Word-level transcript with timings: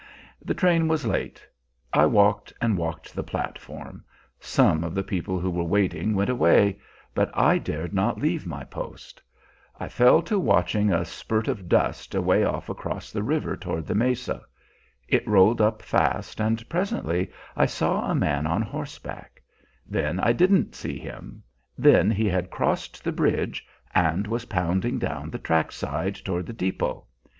The 0.43 0.55
train 0.55 0.87
was 0.87 1.05
late. 1.05 1.45
I 1.93 2.07
walked 2.07 2.51
and 2.59 2.75
walked 2.75 3.13
the 3.13 3.21
platform; 3.21 4.03
some 4.39 4.83
of 4.83 4.95
the 4.95 5.03
people 5.03 5.39
who 5.39 5.51
were 5.51 5.63
waiting 5.63 6.15
went 6.15 6.31
away, 6.31 6.79
but 7.13 7.29
I 7.37 7.59
dared 7.59 7.93
not 7.93 8.19
leave 8.19 8.47
my 8.47 8.63
post. 8.63 9.21
I 9.79 9.87
fell 9.89 10.23
to 10.23 10.39
watching 10.39 10.91
a 10.91 11.05
spurt 11.05 11.47
of 11.47 11.69
dust 11.69 12.15
away 12.15 12.43
off 12.43 12.67
across 12.67 13.11
the 13.11 13.21
river 13.21 13.55
toward 13.55 13.85
the 13.85 13.93
mesa. 13.93 14.41
It 15.07 15.27
rolled 15.27 15.61
up 15.61 15.83
fast, 15.83 16.41
and 16.41 16.67
presently 16.67 17.29
I 17.55 17.67
saw 17.67 18.09
a 18.09 18.15
man 18.15 18.47
on 18.47 18.63
horseback; 18.63 19.39
then 19.85 20.19
I 20.19 20.33
didn't 20.33 20.73
see 20.73 20.97
him; 20.97 21.43
then 21.77 22.09
he 22.09 22.27
had 22.27 22.49
crossed 22.49 23.03
the 23.03 23.11
bridge 23.11 23.67
and 23.93 24.25
was 24.25 24.45
pounding 24.45 24.97
down 24.97 25.29
the 25.29 25.37
track 25.37 25.71
side 25.71 26.15
toward 26.15 26.47
the 26.47 26.53
depot. 26.53 27.05